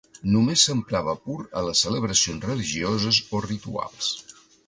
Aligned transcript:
Només 0.35 0.61
s'emprava 0.67 1.13
pur 1.25 1.35
a 1.59 1.63
les 1.67 1.83
celebracions 1.87 2.49
religioses 2.51 3.23
o 3.37 3.43
rituals. 3.49 4.11